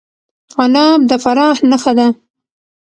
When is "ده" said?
1.97-2.07